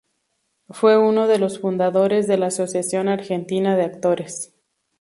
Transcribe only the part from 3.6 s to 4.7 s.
de Actores.